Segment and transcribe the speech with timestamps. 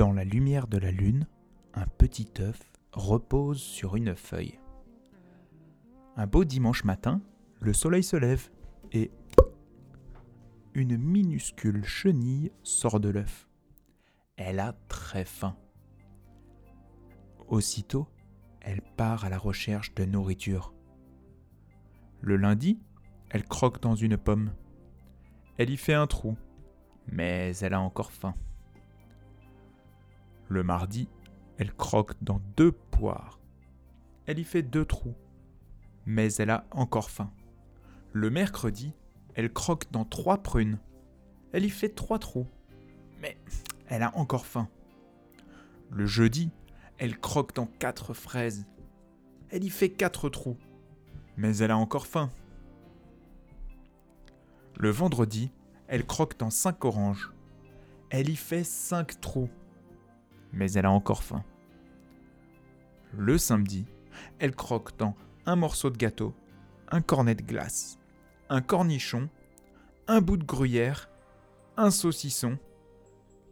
[0.00, 1.26] Dans la lumière de la lune,
[1.74, 4.58] un petit œuf repose sur une feuille.
[6.16, 7.20] Un beau dimanche matin,
[7.60, 8.48] le soleil se lève
[8.92, 9.10] et
[10.72, 13.46] une minuscule chenille sort de l'œuf.
[14.38, 15.54] Elle a très faim.
[17.48, 18.08] Aussitôt,
[18.62, 20.72] elle part à la recherche de nourriture.
[22.22, 22.80] Le lundi,
[23.28, 24.54] elle croque dans une pomme.
[25.58, 26.38] Elle y fait un trou,
[27.06, 28.32] mais elle a encore faim.
[30.50, 31.08] Le mardi,
[31.58, 33.38] elle croque dans deux poires.
[34.26, 35.14] Elle y fait deux trous,
[36.06, 37.32] mais elle a encore faim.
[38.12, 38.92] Le mercredi,
[39.36, 40.80] elle croque dans trois prunes.
[41.52, 42.48] Elle y fait trois trous,
[43.22, 43.38] mais
[43.86, 44.68] elle a encore faim.
[45.88, 46.50] Le jeudi,
[46.98, 48.66] elle croque dans quatre fraises.
[49.50, 50.58] Elle y fait quatre trous,
[51.36, 52.28] mais elle a encore faim.
[54.76, 55.52] Le vendredi,
[55.86, 57.32] elle croque dans cinq oranges.
[58.10, 59.48] Elle y fait cinq trous,
[60.52, 61.44] mais elle a encore faim.
[63.12, 63.86] Le samedi,
[64.38, 65.14] elle croque dans
[65.46, 66.34] un morceau de gâteau,
[66.88, 67.98] un cornet de glace,
[68.48, 69.28] un cornichon,
[70.06, 71.08] un bout de gruyère,
[71.76, 72.58] un saucisson,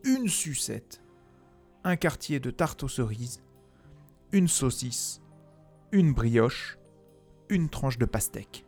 [0.04, 1.02] une sucette,
[1.84, 3.42] un quartier de tarte aux cerises,
[4.32, 5.22] une saucisse,
[5.92, 6.78] une brioche,
[7.48, 8.64] une tranche de pastèque.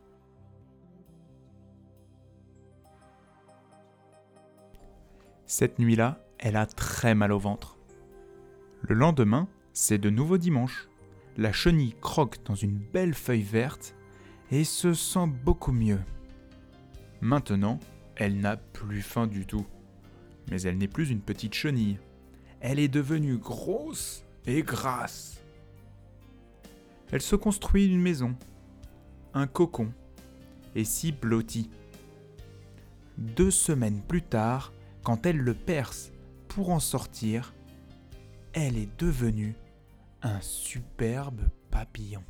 [5.47, 7.80] Cette nuit-là, elle a très mal au ventre.
[8.83, 10.89] Le lendemain, c'est de nouveau dimanche.
[11.37, 13.95] La chenille croque dans une belle feuille verte
[14.51, 16.01] et se sent beaucoup mieux.
[17.21, 17.79] Maintenant,
[18.17, 19.67] elle n'a plus faim du tout.
[20.51, 21.99] Mais elle n'est plus une petite chenille.
[22.61, 25.41] Elle est devenue grosse et grasse.
[27.13, 28.37] Elle se construit une maison,
[29.35, 29.93] un cocon,
[30.75, 31.71] et s'y blottit.
[33.19, 34.73] Deux semaines plus tard,
[35.03, 36.13] quand elle le perce
[36.49, 37.53] pour en sortir,
[38.53, 39.55] elle est devenue
[40.23, 42.23] un superbe papillon.